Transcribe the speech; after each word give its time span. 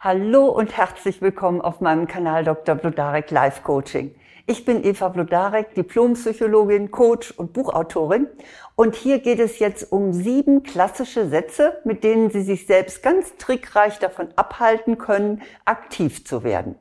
Hallo 0.00 0.46
und 0.46 0.76
herzlich 0.76 1.20
willkommen 1.22 1.60
auf 1.60 1.80
meinem 1.80 2.06
Kanal 2.06 2.44
Dr. 2.44 2.76
Blodarek 2.76 3.32
Life 3.32 3.62
Coaching. 3.64 4.14
Ich 4.46 4.64
bin 4.64 4.84
Eva 4.84 5.08
Blodarek, 5.08 5.74
Diplompsychologin, 5.74 6.92
Coach 6.92 7.32
und 7.32 7.52
Buchautorin. 7.52 8.28
Und 8.76 8.94
hier 8.94 9.18
geht 9.18 9.40
es 9.40 9.58
jetzt 9.58 9.90
um 9.90 10.12
sieben 10.12 10.62
klassische 10.62 11.28
Sätze, 11.28 11.80
mit 11.82 12.04
denen 12.04 12.30
Sie 12.30 12.42
sich 12.42 12.68
selbst 12.68 13.02
ganz 13.02 13.36
trickreich 13.38 13.98
davon 13.98 14.28
abhalten 14.36 14.98
können, 14.98 15.42
aktiv 15.64 16.24
zu 16.24 16.44
werden. 16.44 16.76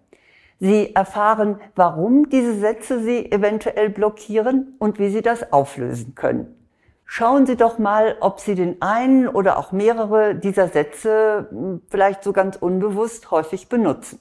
Sie 0.60 0.94
erfahren, 0.94 1.60
warum 1.74 2.30
diese 2.30 2.60
Sätze 2.60 3.02
Sie 3.02 3.32
eventuell 3.32 3.90
blockieren 3.90 4.76
und 4.78 5.00
wie 5.00 5.10
Sie 5.10 5.24
das 5.24 5.52
auflösen 5.52 6.14
können. 6.14 6.67
Schauen 7.10 7.46
Sie 7.46 7.56
doch 7.56 7.80
mal, 7.80 8.18
ob 8.20 8.42
Sie 8.42 8.54
den 8.54 8.82
einen 8.82 9.30
oder 9.30 9.58
auch 9.58 9.72
mehrere 9.72 10.36
dieser 10.36 10.68
Sätze 10.68 11.48
hm, 11.50 11.82
vielleicht 11.88 12.22
so 12.22 12.34
ganz 12.34 12.58
unbewusst 12.58 13.32
häufig 13.32 13.70
benutzen. 13.70 14.20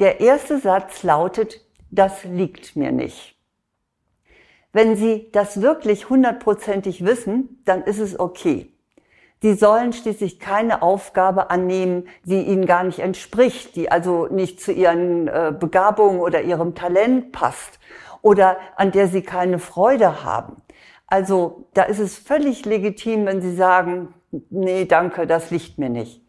Der 0.00 0.20
erste 0.20 0.58
Satz 0.58 1.04
lautet, 1.04 1.64
das 1.92 2.24
liegt 2.24 2.74
mir 2.74 2.90
nicht. 2.90 3.38
Wenn 4.72 4.96
Sie 4.96 5.30
das 5.32 5.62
wirklich 5.62 6.10
hundertprozentig 6.10 7.04
wissen, 7.04 7.62
dann 7.64 7.84
ist 7.84 8.00
es 8.00 8.18
okay. 8.18 8.72
Sie 9.40 9.54
sollen 9.54 9.92
schließlich 9.92 10.40
keine 10.40 10.82
Aufgabe 10.82 11.50
annehmen, 11.50 12.08
die 12.24 12.42
Ihnen 12.42 12.66
gar 12.66 12.82
nicht 12.82 12.98
entspricht, 12.98 13.76
die 13.76 13.90
also 13.90 14.26
nicht 14.26 14.60
zu 14.60 14.72
Ihren 14.72 15.28
äh, 15.28 15.54
Begabungen 15.58 16.20
oder 16.20 16.42
Ihrem 16.42 16.74
Talent 16.74 17.30
passt 17.32 17.78
oder 18.22 18.56
an 18.76 18.90
der 18.90 19.06
Sie 19.06 19.22
keine 19.22 19.60
Freude 19.60 20.24
haben. 20.24 20.62
Also 21.12 21.66
da 21.74 21.82
ist 21.82 21.98
es 21.98 22.16
völlig 22.16 22.64
legitim, 22.64 23.26
wenn 23.26 23.42
Sie 23.42 23.54
sagen, 23.54 24.14
nee, 24.48 24.86
danke, 24.86 25.26
das 25.26 25.50
liegt 25.50 25.76
mir 25.76 25.90
nicht. 25.90 26.22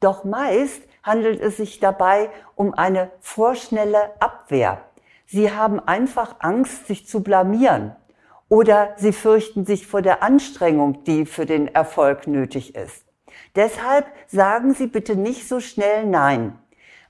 Doch 0.00 0.24
meist 0.24 0.82
handelt 1.04 1.40
es 1.40 1.58
sich 1.58 1.78
dabei 1.78 2.30
um 2.56 2.74
eine 2.74 3.12
vorschnelle 3.20 4.20
Abwehr. 4.20 4.82
Sie 5.24 5.52
haben 5.52 5.78
einfach 5.78 6.34
Angst, 6.40 6.88
sich 6.88 7.06
zu 7.06 7.22
blamieren 7.22 7.94
oder 8.48 8.94
Sie 8.96 9.12
fürchten 9.12 9.66
sich 9.66 9.86
vor 9.86 10.02
der 10.02 10.24
Anstrengung, 10.24 11.04
die 11.04 11.26
für 11.26 11.46
den 11.46 11.72
Erfolg 11.72 12.26
nötig 12.26 12.74
ist. 12.74 13.04
Deshalb 13.54 14.04
sagen 14.26 14.74
Sie 14.74 14.88
bitte 14.88 15.14
nicht 15.14 15.46
so 15.46 15.60
schnell 15.60 16.06
Nein. 16.06 16.58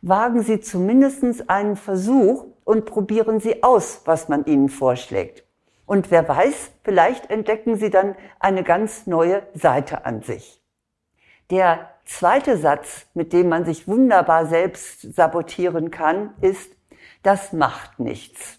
Wagen 0.03 0.43
Sie 0.43 0.61
zumindest 0.61 1.49
einen 1.49 1.77
Versuch 1.77 2.49
und 2.65 2.85
probieren 2.85 3.41
Sie 3.41 3.63
aus, 3.63 4.03
was 4.05 4.29
man 4.29 4.45
Ihnen 4.45 4.69
vorschlägt. 4.69 5.44
Und 5.87 6.11
wer 6.11 6.27
weiß, 6.27 6.73
vielleicht 6.83 7.31
entdecken 7.31 7.77
Sie 7.77 7.91
dann 7.91 8.17
eine 8.41 8.63
ganz 8.63 9.07
neue 9.07 9.43
Seite 9.55 10.07
an 10.07 10.23
sich. 10.23 10.63
Der 11.51 11.91
zweite 12.07 12.57
Satz, 12.57 13.07
mit 13.15 13.33
dem 13.33 13.49
man 13.49 13.65
sich 13.65 13.87
wunderbar 13.87 14.47
selbst 14.47 15.15
sabotieren 15.15 15.91
kann, 15.91 16.35
ist, 16.41 16.75
das 17.23 17.53
macht 17.53 17.99
nichts. 17.99 18.59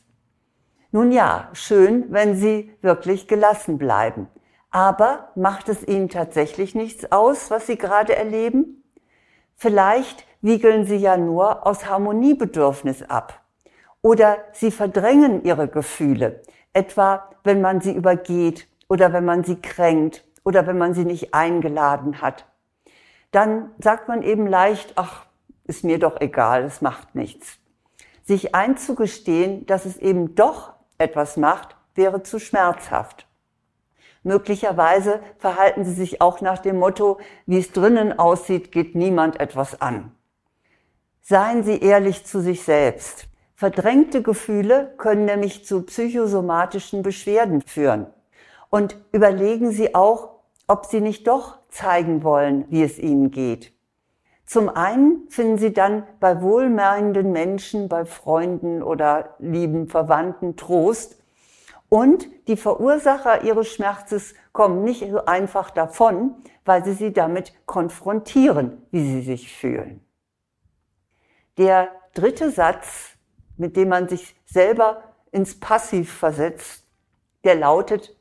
Nun 0.91 1.11
ja, 1.11 1.49
schön, 1.53 2.05
wenn 2.09 2.35
Sie 2.35 2.73
wirklich 2.81 3.27
gelassen 3.27 3.77
bleiben. 3.77 4.27
Aber 4.69 5.29
macht 5.35 5.67
es 5.69 5.87
Ihnen 5.87 6.09
tatsächlich 6.09 6.75
nichts 6.75 7.11
aus, 7.11 7.49
was 7.49 7.67
Sie 7.67 7.77
gerade 7.77 8.15
erleben? 8.15 8.83
Vielleicht 9.55 10.25
wiegeln 10.41 10.85
Sie 10.85 10.97
ja 10.97 11.17
nur 11.17 11.65
aus 11.65 11.89
Harmoniebedürfnis 11.89 13.03
ab. 13.03 13.41
Oder 14.01 14.37
Sie 14.51 14.71
verdrängen 14.71 15.43
Ihre 15.43 15.67
Gefühle, 15.67 16.43
etwa 16.75 17.29
wenn 17.43 17.61
man 17.61 17.79
sie 17.79 17.93
übergeht 17.93 18.67
oder 18.87 19.13
wenn 19.13 19.23
man 19.23 19.43
sie 19.43 19.61
kränkt 19.61 20.25
oder 20.43 20.67
wenn 20.67 20.77
man 20.77 20.93
sie 20.93 21.05
nicht 21.05 21.33
eingeladen 21.33 22.21
hat. 22.21 22.45
Dann 23.31 23.71
sagt 23.79 24.07
man 24.07 24.21
eben 24.21 24.47
leicht, 24.47 24.93
ach, 24.95 25.25
ist 25.65 25.83
mir 25.83 25.99
doch 25.99 26.19
egal, 26.19 26.63
es 26.63 26.81
macht 26.81 27.15
nichts. 27.15 27.57
Sich 28.23 28.55
einzugestehen, 28.55 29.65
dass 29.65 29.85
es 29.85 29.97
eben 29.97 30.35
doch 30.35 30.73
etwas 30.97 31.37
macht, 31.37 31.75
wäre 31.95 32.23
zu 32.23 32.39
schmerzhaft. 32.39 33.27
Möglicherweise 34.23 35.19
verhalten 35.37 35.85
sie 35.85 35.93
sich 35.93 36.19
auch 36.21 36.41
nach 36.41 36.57
dem 36.57 36.77
Motto, 36.77 37.19
wie 37.45 37.59
es 37.59 37.71
drinnen 37.71 38.17
aussieht, 38.17 38.71
geht 38.71 38.95
niemand 38.95 39.39
etwas 39.39 39.79
an. 39.81 40.11
Seien 41.21 41.63
Sie 41.63 41.79
ehrlich 41.79 42.25
zu 42.25 42.39
sich 42.39 42.63
selbst. 42.63 43.27
Verdrängte 43.57 44.21
Gefühle 44.21 44.93
können 44.97 45.23
nämlich 45.23 45.65
zu 45.65 45.83
psychosomatischen 45.83 47.03
Beschwerden 47.03 47.61
führen. 47.61 48.07
Und 48.69 48.97
überlegen 49.13 49.71
Sie 49.71 49.95
auch, 49.95 50.31
ob 50.67 50.85
Sie 50.85 50.99
nicht 50.99 51.27
doch 51.27 51.59
zeigen 51.69 52.23
wollen, 52.23 52.65
wie 52.69 52.83
es 52.83 52.99
Ihnen 52.99 53.31
geht. 53.31 53.71
Zum 54.45 54.67
einen 54.67 55.29
finden 55.29 55.57
Sie 55.57 55.73
dann 55.73 56.03
bei 56.19 56.41
wohlmeinenden 56.41 57.31
Menschen, 57.31 57.87
bei 57.87 58.03
Freunden 58.03 58.83
oder 58.83 59.35
lieben 59.39 59.87
Verwandten 59.87 60.57
Trost. 60.57 61.17
Und 61.87 62.27
die 62.49 62.57
Verursacher 62.57 63.43
Ihres 63.43 63.69
Schmerzes 63.69 64.35
kommen 64.51 64.83
nicht 64.83 65.09
so 65.09 65.25
einfach 65.25 65.69
davon, 65.69 66.35
weil 66.65 66.83
Sie 66.83 66.93
sie 66.93 67.13
damit 67.13 67.53
konfrontieren, 67.65 68.81
wie 68.91 69.03
Sie 69.03 69.21
sich 69.21 69.55
fühlen. 69.55 70.01
Der 71.57 71.89
dritte 72.13 72.51
Satz 72.51 73.14
mit 73.57 73.75
dem 73.75 73.89
man 73.89 74.07
sich 74.07 74.35
selber 74.45 75.03
ins 75.31 75.59
Passiv 75.59 76.11
versetzt, 76.11 76.83
der 77.43 77.55
lautet, 77.55 78.15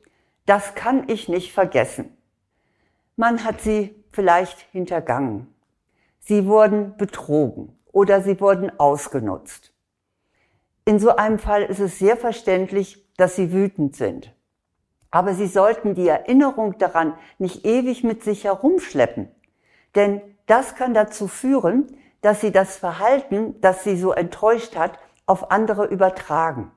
das 0.45 0.75
kann 0.75 1.09
ich 1.09 1.27
nicht 1.29 1.51
vergessen. 1.51 2.15
Man 3.15 3.43
hat 3.43 3.61
sie 3.61 3.95
vielleicht 4.11 4.59
hintergangen. 4.71 5.53
Sie 6.19 6.45
wurden 6.45 6.97
betrogen 6.97 7.77
oder 7.91 8.21
sie 8.21 8.39
wurden 8.39 8.77
ausgenutzt. 8.79 9.73
In 10.85 10.99
so 10.99 11.15
einem 11.15 11.39
Fall 11.39 11.63
ist 11.63 11.79
es 11.79 11.97
sehr 11.97 12.17
verständlich, 12.17 13.05
dass 13.17 13.35
sie 13.35 13.51
wütend 13.51 13.95
sind. 13.95 14.33
Aber 15.09 15.33
sie 15.33 15.47
sollten 15.47 15.95
die 15.95 16.07
Erinnerung 16.07 16.77
daran 16.77 17.13
nicht 17.39 17.65
ewig 17.65 18.03
mit 18.03 18.23
sich 18.23 18.43
herumschleppen. 18.43 19.29
Denn 19.95 20.21
das 20.45 20.75
kann 20.75 20.93
dazu 20.93 21.27
führen, 21.27 21.87
dass 22.21 22.41
sie 22.41 22.51
das 22.51 22.77
Verhalten, 22.77 23.59
das 23.61 23.83
sie 23.83 23.97
so 23.97 24.11
enttäuscht 24.11 24.75
hat, 24.75 24.99
auf 25.25 25.51
andere 25.51 25.85
übertragen. 25.85 26.71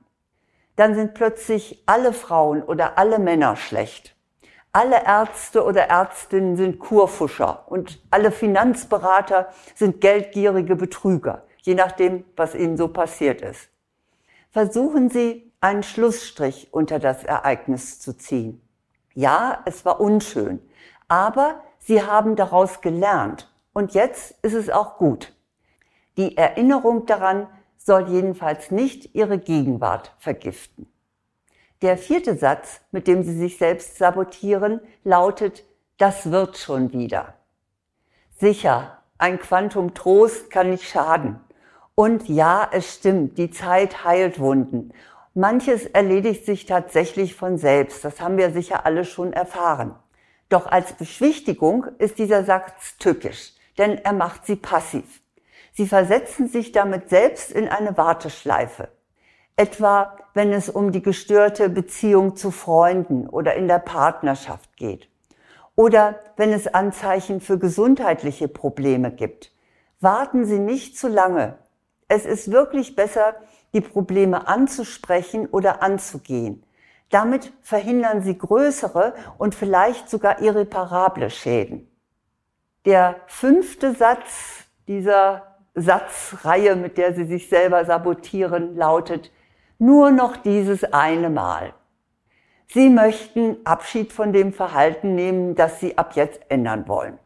Dann 0.75 0.95
sind 0.95 1.13
plötzlich 1.13 1.83
alle 1.85 2.13
Frauen 2.13 2.63
oder 2.63 2.97
alle 2.97 3.19
Männer 3.19 3.55
schlecht. 3.55 4.15
Alle 4.71 5.03
Ärzte 5.03 5.63
oder 5.63 5.89
Ärztinnen 5.89 6.55
sind 6.55 6.79
Kurfuscher 6.79 7.65
und 7.67 7.99
alle 8.11 8.31
Finanzberater 8.31 9.49
sind 9.75 9.99
geldgierige 9.99 10.75
Betrüger, 10.75 11.43
je 11.61 11.73
nachdem, 11.73 12.23
was 12.35 12.53
ihnen 12.53 12.77
so 12.77 12.87
passiert 12.87 13.41
ist. 13.41 13.69
Versuchen 14.51 15.09
Sie, 15.09 15.51
einen 15.61 15.83
Schlussstrich 15.83 16.69
unter 16.71 16.99
das 16.99 17.23
Ereignis 17.23 17.99
zu 17.99 18.15
ziehen. 18.15 18.61
Ja, 19.13 19.61
es 19.65 19.83
war 19.85 19.99
unschön, 19.99 20.61
aber 21.07 21.61
Sie 21.79 22.03
haben 22.03 22.35
daraus 22.35 22.81
gelernt 22.81 23.51
und 23.73 23.93
jetzt 23.93 24.35
ist 24.43 24.53
es 24.53 24.69
auch 24.69 24.97
gut. 24.97 25.33
Die 26.17 26.37
Erinnerung 26.37 27.05
daran 27.05 27.47
soll 27.89 28.07
jedenfalls 28.07 28.69
nicht 28.69 29.15
ihre 29.15 29.39
Gegenwart 29.39 30.13
vergiften. 30.19 30.85
Der 31.81 31.97
vierte 31.97 32.35
Satz, 32.35 32.81
mit 32.91 33.07
dem 33.07 33.23
Sie 33.23 33.35
sich 33.35 33.57
selbst 33.57 33.97
sabotieren, 33.97 34.79
lautet, 35.03 35.63
das 35.97 36.29
wird 36.29 36.59
schon 36.59 36.93
wieder. 36.93 37.33
Sicher, 38.37 38.99
ein 39.17 39.39
Quantum 39.39 39.95
Trost 39.95 40.51
kann 40.51 40.69
nicht 40.69 40.87
schaden. 40.87 41.39
Und 41.95 42.29
ja, 42.29 42.69
es 42.71 42.93
stimmt, 42.93 43.39
die 43.39 43.49
Zeit 43.49 44.03
heilt 44.03 44.37
Wunden. 44.37 44.93
Manches 45.33 45.87
erledigt 45.87 46.45
sich 46.45 46.67
tatsächlich 46.67 47.33
von 47.33 47.57
selbst, 47.57 48.05
das 48.05 48.21
haben 48.21 48.37
wir 48.37 48.51
sicher 48.51 48.85
alle 48.85 49.03
schon 49.03 49.33
erfahren. 49.33 49.95
Doch 50.47 50.67
als 50.67 50.93
Beschwichtigung 50.93 51.87
ist 51.97 52.19
dieser 52.19 52.43
Satz 52.43 52.97
tückisch, 52.99 53.53
denn 53.79 53.97
er 53.97 54.13
macht 54.13 54.45
sie 54.45 54.57
passiv. 54.57 55.23
Sie 55.79 55.87
versetzen 55.87 56.49
sich 56.49 56.73
damit 56.73 57.07
selbst 57.07 57.53
in 57.53 57.69
eine 57.69 57.95
Warteschleife. 57.95 58.89
Etwa 59.55 60.17
wenn 60.33 60.51
es 60.51 60.67
um 60.69 60.91
die 60.91 61.01
gestörte 61.01 61.69
Beziehung 61.69 62.35
zu 62.35 62.51
Freunden 62.51 63.29
oder 63.29 63.53
in 63.53 63.69
der 63.69 63.79
Partnerschaft 63.79 64.75
geht. 64.75 65.07
Oder 65.77 66.19
wenn 66.35 66.51
es 66.51 66.67
Anzeichen 66.67 67.39
für 67.39 67.57
gesundheitliche 67.57 68.49
Probleme 68.49 69.09
gibt. 69.09 69.53
Warten 70.01 70.43
Sie 70.43 70.59
nicht 70.59 70.97
zu 70.97 71.07
lange. 71.07 71.57
Es 72.09 72.25
ist 72.25 72.51
wirklich 72.51 72.97
besser, 72.97 73.35
die 73.73 73.79
Probleme 73.79 74.49
anzusprechen 74.49 75.45
oder 75.45 75.81
anzugehen. 75.81 76.65
Damit 77.09 77.53
verhindern 77.61 78.21
Sie 78.21 78.37
größere 78.37 79.13
und 79.37 79.55
vielleicht 79.55 80.09
sogar 80.09 80.41
irreparable 80.41 81.29
Schäden. 81.29 81.89
Der 82.83 83.15
fünfte 83.27 83.95
Satz 83.95 84.65
dieser 84.85 85.48
Satzreihe, 85.81 86.75
mit 86.75 86.97
der 86.97 87.13
sie 87.13 87.25
sich 87.25 87.49
selber 87.49 87.85
sabotieren, 87.85 88.75
lautet, 88.75 89.31
nur 89.77 90.11
noch 90.11 90.37
dieses 90.37 90.83
eine 90.83 91.29
Mal. 91.29 91.73
Sie 92.67 92.89
möchten 92.89 93.57
Abschied 93.65 94.13
von 94.13 94.31
dem 94.31 94.53
Verhalten 94.53 95.15
nehmen, 95.15 95.55
das 95.55 95.79
Sie 95.79 95.97
ab 95.97 96.15
jetzt 96.15 96.41
ändern 96.49 96.87
wollen. 96.87 97.17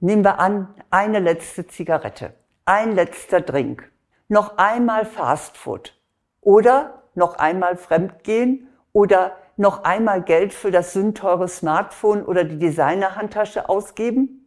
Nehmen 0.00 0.22
wir 0.22 0.38
an, 0.38 0.74
eine 0.90 1.18
letzte 1.18 1.66
Zigarette, 1.66 2.34
ein 2.66 2.94
letzter 2.94 3.40
Drink, 3.40 3.90
noch 4.28 4.58
einmal 4.58 5.06
Fastfood 5.06 5.98
oder 6.42 7.04
noch 7.14 7.38
einmal 7.38 7.76
Fremdgehen 7.76 8.68
oder 8.92 9.36
noch 9.56 9.84
einmal 9.84 10.22
Geld 10.22 10.52
für 10.52 10.70
das 10.70 10.92
sündteure 10.92 11.48
Smartphone 11.48 12.22
oder 12.22 12.44
die 12.44 12.58
Designerhandtasche 12.58 13.68
ausgeben? 13.68 14.43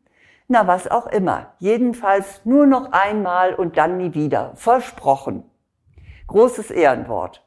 Na, 0.47 0.65
was 0.65 0.87
auch 0.87 1.07
immer. 1.07 1.53
Jedenfalls 1.59 2.45
nur 2.45 2.65
noch 2.65 2.91
einmal 2.91 3.53
und 3.53 3.77
dann 3.77 3.97
nie 3.97 4.13
wieder. 4.13 4.53
Versprochen. 4.55 5.43
Großes 6.27 6.71
Ehrenwort. 6.71 7.45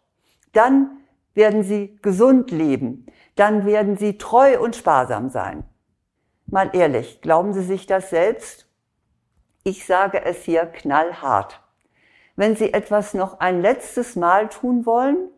Dann 0.52 0.98
werden 1.34 1.62
Sie 1.62 1.98
gesund 2.02 2.50
leben. 2.50 3.06
Dann 3.36 3.64
werden 3.64 3.96
Sie 3.96 4.18
treu 4.18 4.60
und 4.60 4.76
sparsam 4.76 5.30
sein. 5.30 5.64
Mal 6.46 6.70
ehrlich, 6.74 7.20
glauben 7.22 7.52
Sie 7.54 7.62
sich 7.62 7.86
das 7.86 8.10
selbst? 8.10 8.66
Ich 9.62 9.86
sage 9.86 10.24
es 10.24 10.42
hier 10.42 10.66
knallhart. 10.66 11.62
Wenn 12.36 12.56
Sie 12.56 12.72
etwas 12.72 13.14
noch 13.14 13.40
ein 13.40 13.62
letztes 13.62 14.16
Mal 14.16 14.48
tun 14.48 14.84
wollen, 14.84 15.28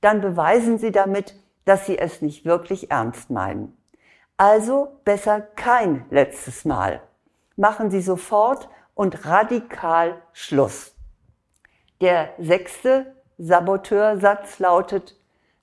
dann 0.00 0.20
beweisen 0.20 0.78
Sie 0.78 0.90
damit, 0.90 1.34
dass 1.64 1.86
Sie 1.86 1.98
es 1.98 2.20
nicht 2.20 2.44
wirklich 2.44 2.90
ernst 2.90 3.30
meinen. 3.30 3.76
Also 4.38 5.00
besser 5.04 5.40
kein 5.40 6.04
letztes 6.10 6.64
Mal. 6.66 7.00
Machen 7.56 7.90
Sie 7.90 8.02
sofort 8.02 8.68
und 8.94 9.24
radikal 9.24 10.20
Schluss. 10.32 10.94
Der 12.02 12.30
sechste 12.38 13.14
Saboteursatz 13.38 14.58
lautet, 14.58 15.18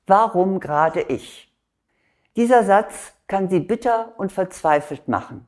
warum 0.08 0.60
gerade 0.60 1.02
ich? 1.02 1.54
Dieser 2.36 2.64
Satz 2.64 3.14
kann 3.28 3.48
Sie 3.48 3.60
bitter 3.60 4.14
und 4.18 4.32
verzweifelt 4.32 5.08
machen. 5.08 5.48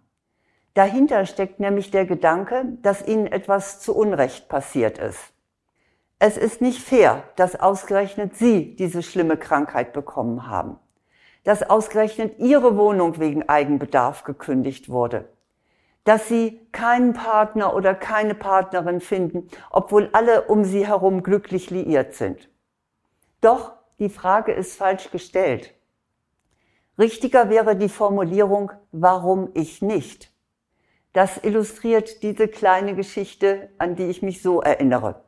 Dahinter 0.76 1.26
steckt 1.26 1.60
nämlich 1.60 1.90
der 1.90 2.06
Gedanke, 2.06 2.66
dass 2.84 3.08
Ihnen 3.08 3.26
etwas 3.26 3.80
zu 3.80 3.96
Unrecht 3.96 4.50
passiert 4.50 5.00
ist. 5.00 5.34
Es 6.20 6.38
ist 6.38 6.62
nicht 6.62 6.82
fair, 6.82 7.24
dass 7.38 7.60
ausgerechnet 7.60 8.36
Sie 8.36 8.76
diese 8.76 9.02
schlimme 9.02 9.38
Krankheit 9.38 9.94
bekommen 9.94 10.48
haben, 10.48 10.78
dass 11.46 11.64
ausgerechnet 11.64 12.40
Ihre 12.40 12.76
Wohnung 12.76 13.20
wegen 13.20 13.48
Eigenbedarf 13.48 14.26
gekündigt 14.26 14.90
wurde, 14.90 15.30
dass 16.04 16.28
Sie 16.28 16.60
keinen 16.74 17.14
Partner 17.14 17.74
oder 17.74 17.96
keine 17.96 18.36
Partnerin 18.36 19.00
finden, 19.00 19.48
obwohl 19.70 20.10
alle 20.12 20.44
um 20.44 20.66
Sie 20.66 20.86
herum 20.86 21.24
glücklich 21.24 21.70
liiert 21.70 22.16
sind. 22.16 22.50
Doch 23.40 23.74
die 24.00 24.10
Frage 24.10 24.52
ist 24.52 24.76
falsch 24.76 25.12
gestellt. 25.12 25.74
Richtiger 26.98 27.50
wäre 27.50 27.76
die 27.76 27.90
Formulierung, 27.90 28.72
warum 28.92 29.50
ich 29.54 29.82
nicht. 29.82 30.32
Das 31.14 31.38
illustriert 31.44 32.24
diese 32.24 32.48
kleine 32.48 32.96
Geschichte, 32.96 33.70
an 33.78 33.96
die 33.96 34.06
ich 34.06 34.22
mich 34.22 34.42
so 34.42 34.62
erinnere. 34.62 35.24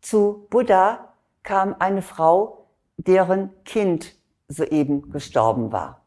Zu 0.00 0.46
Buddha 0.50 1.14
kam 1.44 1.76
eine 1.78 2.02
Frau, 2.02 2.66
deren 2.96 3.50
Kind 3.64 4.17
soeben 4.48 5.10
gestorben 5.10 5.72
war. 5.72 6.04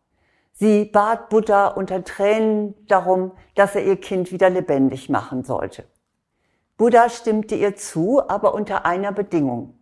Sie 0.54 0.86
bat 0.86 1.30
Buddha 1.30 1.68
unter 1.68 2.04
Tränen 2.04 2.76
darum, 2.88 3.32
dass 3.56 3.76
er 3.76 3.86
ihr 3.86 3.96
Kind 3.96 4.32
wieder 4.32 4.50
lebendig 4.50 5.10
machen 5.10 5.44
sollte. 5.44 5.86
Buddha 6.78 7.10
stimmte 7.10 7.56
ihr 7.56 7.76
zu, 7.76 8.28
aber 8.28 8.54
unter 8.54 8.86
einer 8.86 9.12
Bedingung. 9.12 9.80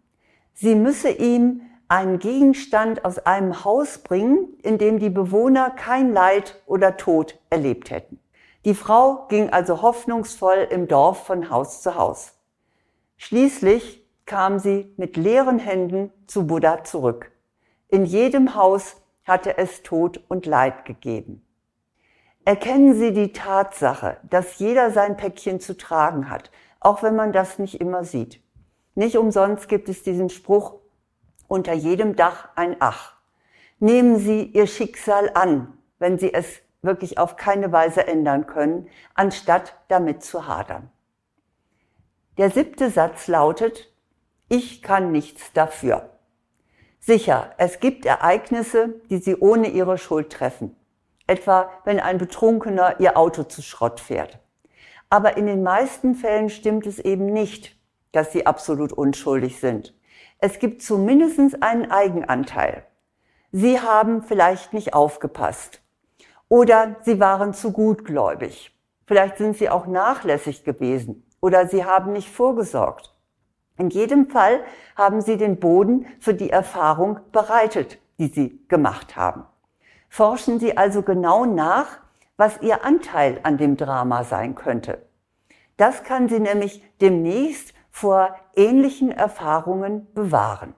Sie 0.53 0.75
müsse 0.75 1.09
ihm 1.09 1.61
einen 1.87 2.19
Gegenstand 2.19 3.03
aus 3.03 3.17
einem 3.19 3.63
Haus 3.63 3.97
bringen, 3.99 4.53
in 4.61 4.77
dem 4.77 4.99
die 4.99 5.09
Bewohner 5.09 5.71
kein 5.71 6.13
Leid 6.13 6.61
oder 6.65 6.97
Tod 6.97 7.39
erlebt 7.49 7.89
hätten. 7.89 8.19
Die 8.65 8.75
Frau 8.75 9.27
ging 9.29 9.49
also 9.49 9.81
hoffnungsvoll 9.81 10.67
im 10.69 10.87
Dorf 10.87 11.25
von 11.25 11.49
Haus 11.49 11.81
zu 11.81 11.95
Haus. 11.95 12.33
Schließlich 13.17 14.05
kam 14.25 14.59
sie 14.59 14.93
mit 14.97 15.17
leeren 15.17 15.57
Händen 15.57 16.11
zu 16.27 16.45
Buddha 16.45 16.83
zurück. 16.83 17.31
In 17.91 18.05
jedem 18.05 18.53
Haus 18.53 18.97
hatte 19.25 19.57
es 19.57 19.81
Tod 19.81 20.23
und 20.27 20.45
Leid 20.45 20.85
gegeben. 20.85 21.43
Erkennen 22.45 22.93
Sie 22.93 23.13
die 23.13 23.33
Tatsache, 23.33 24.17
dass 24.29 24.59
jeder 24.59 24.91
sein 24.91 25.17
Päckchen 25.17 25.59
zu 25.59 25.75
tragen 25.75 26.29
hat, 26.29 26.51
auch 26.79 27.01
wenn 27.01 27.15
man 27.15 27.31
das 27.31 27.57
nicht 27.57 27.81
immer 27.81 28.03
sieht. 28.03 28.41
Nicht 28.93 29.17
umsonst 29.17 29.67
gibt 29.67 29.89
es 29.89 30.03
diesen 30.03 30.29
Spruch, 30.29 30.75
unter 31.47 31.73
jedem 31.73 32.15
Dach 32.15 32.49
ein 32.55 32.75
Ach. 32.79 33.15
Nehmen 33.79 34.17
Sie 34.19 34.43
Ihr 34.43 34.67
Schicksal 34.67 35.31
an, 35.33 35.77
wenn 35.97 36.19
Sie 36.19 36.31
es 36.31 36.61
wirklich 36.83 37.17
auf 37.17 37.37
keine 37.37 37.71
Weise 37.71 38.05
ändern 38.05 38.45
können, 38.45 38.87
anstatt 39.15 39.75
damit 39.87 40.23
zu 40.23 40.47
hadern. 40.47 40.91
Der 42.37 42.51
siebte 42.51 42.91
Satz 42.91 43.27
lautet, 43.27 43.91
ich 44.47 44.83
kann 44.83 45.11
nichts 45.11 45.53
dafür. 45.53 46.18
Sicher, 46.99 47.53
es 47.57 47.79
gibt 47.79 48.05
Ereignisse, 48.05 48.95
die 49.09 49.17
Sie 49.17 49.35
ohne 49.35 49.69
Ihre 49.69 49.97
Schuld 49.97 50.31
treffen. 50.31 50.75
Etwa, 51.27 51.69
wenn 51.85 51.99
ein 51.99 52.17
Betrunkener 52.17 52.99
Ihr 52.99 53.17
Auto 53.17 53.43
zu 53.43 53.61
Schrott 53.61 53.99
fährt. 53.99 54.39
Aber 55.09 55.37
in 55.37 55.45
den 55.45 55.63
meisten 55.63 56.15
Fällen 56.15 56.49
stimmt 56.49 56.85
es 56.85 56.99
eben 56.99 57.27
nicht, 57.27 57.75
dass 58.11 58.31
Sie 58.31 58.45
absolut 58.45 58.91
unschuldig 58.91 59.59
sind. 59.59 59.95
Es 60.39 60.59
gibt 60.59 60.81
zumindest 60.81 61.63
einen 61.63 61.91
Eigenanteil. 61.91 62.85
Sie 63.51 63.79
haben 63.79 64.23
vielleicht 64.23 64.73
nicht 64.73 64.93
aufgepasst. 64.93 65.81
Oder 66.47 66.97
Sie 67.03 67.19
waren 67.19 67.53
zu 67.53 67.71
gutgläubig. 67.71 68.75
Vielleicht 69.05 69.37
sind 69.37 69.57
Sie 69.57 69.69
auch 69.69 69.87
nachlässig 69.87 70.63
gewesen 70.63 71.25
oder 71.41 71.67
sie 71.67 71.85
haben 71.85 72.13
nicht 72.13 72.29
vorgesorgt. 72.29 73.15
In 73.79 73.89
jedem 73.89 74.29
Fall 74.29 74.63
haben 74.95 75.21
sie 75.21 75.37
den 75.37 75.59
Boden 75.59 76.05
für 76.19 76.35
die 76.35 76.51
Erfahrung 76.51 77.19
bereitet, 77.31 77.97
die 78.19 78.27
sie 78.27 78.63
gemacht 78.67 79.15
haben. 79.15 79.45
Forschen 80.09 80.59
Sie 80.59 80.75
also 80.75 81.01
genau 81.01 81.45
nach, 81.45 81.99
was 82.35 82.61
Ihr 82.61 82.83
Anteil 82.83 83.39
an 83.43 83.57
dem 83.57 83.77
Drama 83.77 84.23
sein 84.23 84.55
könnte. 84.55 85.05
Das 85.77 86.03
kann 86.03 86.27
Sie 86.29 86.39
nämlich 86.39 86.83
demnächst 86.99 87.73
vor 87.91 88.35
ähnlichen 88.55 89.11
Erfahrungen 89.11 90.07
bewahren. 90.13 90.73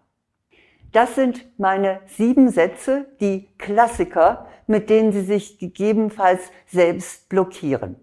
Das 0.91 1.15
sind 1.15 1.47
meine 1.57 2.01
sieben 2.05 2.49
Sätze, 2.49 3.05
die 3.19 3.47
Klassiker, 3.57 4.47
mit 4.67 4.89
denen 4.89 5.11
Sie 5.11 5.21
sich 5.21 5.59
gegebenenfalls 5.59 6.41
selbst 6.67 7.29
blockieren. 7.29 7.95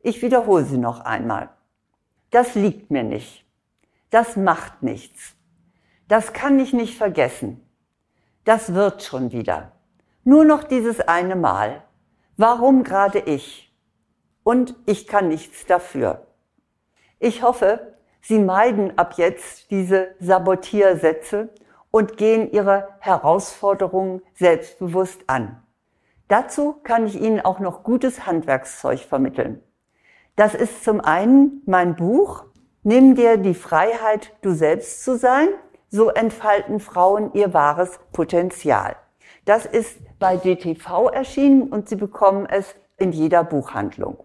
Ich 0.00 0.22
wiederhole 0.22 0.64
sie 0.64 0.78
noch 0.78 1.00
einmal 1.00 1.48
das 2.34 2.56
liegt 2.56 2.90
mir 2.90 3.04
nicht. 3.04 3.43
Das 4.14 4.36
macht 4.36 4.84
nichts. 4.84 5.34
Das 6.06 6.32
kann 6.32 6.60
ich 6.60 6.72
nicht 6.72 6.96
vergessen. 6.96 7.68
Das 8.44 8.72
wird 8.72 9.02
schon 9.02 9.32
wieder. 9.32 9.72
Nur 10.22 10.44
noch 10.44 10.62
dieses 10.62 11.00
eine 11.00 11.34
Mal. 11.34 11.82
Warum 12.36 12.84
gerade 12.84 13.18
ich? 13.18 13.76
Und 14.44 14.76
ich 14.86 15.08
kann 15.08 15.26
nichts 15.26 15.66
dafür. 15.66 16.28
Ich 17.18 17.42
hoffe, 17.42 17.96
Sie 18.20 18.38
meiden 18.38 18.96
ab 18.98 19.14
jetzt 19.16 19.72
diese 19.72 20.14
Sabotiersätze 20.20 21.48
und 21.90 22.16
gehen 22.16 22.52
Ihre 22.52 22.90
Herausforderungen 23.00 24.22
selbstbewusst 24.34 25.24
an. 25.26 25.60
Dazu 26.28 26.74
kann 26.84 27.08
ich 27.08 27.20
Ihnen 27.20 27.40
auch 27.40 27.58
noch 27.58 27.82
gutes 27.82 28.26
Handwerkszeug 28.26 29.00
vermitteln. 29.00 29.60
Das 30.36 30.54
ist 30.54 30.84
zum 30.84 31.00
einen 31.00 31.62
mein 31.66 31.96
Buch, 31.96 32.44
Nimm 32.86 33.14
dir 33.14 33.38
die 33.38 33.54
Freiheit, 33.54 34.34
du 34.42 34.52
selbst 34.52 35.04
zu 35.04 35.16
sein. 35.16 35.48
So 35.88 36.10
entfalten 36.10 36.80
Frauen 36.80 37.32
ihr 37.32 37.54
wahres 37.54 37.98
Potenzial. 38.12 38.96
Das 39.46 39.64
ist 39.64 39.98
bei 40.18 40.36
DTV 40.36 41.08
erschienen 41.08 41.70
und 41.70 41.88
Sie 41.88 41.96
bekommen 41.96 42.44
es 42.44 42.74
in 42.98 43.12
jeder 43.12 43.42
Buchhandlung. 43.42 44.18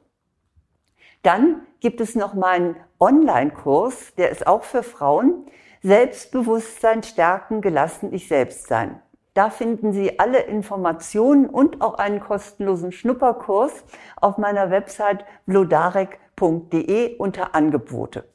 Dann 1.21 1.61
gibt 1.79 2.01
es 2.01 2.15
noch 2.15 2.33
meinen 2.33 2.75
Online-Kurs, 2.99 4.15
der 4.15 4.29
ist 4.29 4.45
auch 4.45 4.63
für 4.63 4.83
Frauen. 4.83 5.45
Selbstbewusstsein 5.81 7.03
stärken, 7.03 7.61
gelassen 7.61 8.13
ich 8.13 8.27
selbst 8.27 8.67
sein. 8.67 9.01
Da 9.35 9.49
finden 9.49 9.93
Sie 9.93 10.19
alle 10.19 10.39
Informationen 10.39 11.45
und 11.45 11.79
auch 11.79 11.93
einen 11.93 12.19
kostenlosen 12.19 12.91
Schnupperkurs 12.91 13.85
auf 14.17 14.37
meiner 14.37 14.69
Website 14.69 15.23
blodarek.de 15.45 17.15
unter 17.15 17.55
Angebote. 17.55 18.25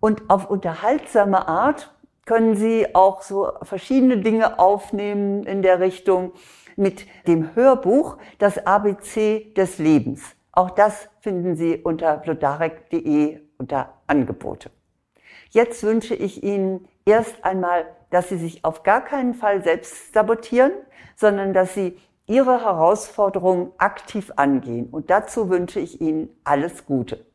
Und 0.00 0.28
auf 0.28 0.48
unterhaltsame 0.48 1.46
Art 1.46 1.92
können 2.24 2.56
Sie 2.56 2.94
auch 2.94 3.22
so 3.22 3.52
verschiedene 3.62 4.18
Dinge 4.18 4.58
aufnehmen 4.58 5.44
in 5.44 5.62
der 5.62 5.80
Richtung 5.80 6.32
mit 6.76 7.06
dem 7.26 7.54
Hörbuch 7.54 8.16
Das 8.38 8.66
ABC 8.66 9.52
des 9.56 9.78
Lebens. 9.78 10.22
Auch 10.52 10.70
das 10.70 11.08
finden 11.20 11.54
Sie 11.54 11.76
unter 11.76 12.16
blodarek.de 12.16 13.40
unter 13.58 13.94
Angebote. 14.06 14.70
Jetzt 15.50 15.82
wünsche 15.82 16.14
ich 16.14 16.42
Ihnen 16.42 16.88
erst 17.04 17.44
einmal, 17.44 17.84
dass 18.10 18.28
Sie 18.28 18.38
sich 18.38 18.64
auf 18.64 18.82
gar 18.82 19.04
keinen 19.04 19.34
Fall 19.34 19.62
selbst 19.62 20.14
sabotieren, 20.14 20.72
sondern 21.16 21.52
dass 21.52 21.74
Sie 21.74 21.98
Ihre 22.26 22.64
Herausforderungen 22.64 23.72
aktiv 23.78 24.32
angehen. 24.36 24.88
Und 24.90 25.10
dazu 25.10 25.50
wünsche 25.50 25.80
ich 25.80 26.00
Ihnen 26.00 26.30
alles 26.44 26.86
Gute. 26.86 27.26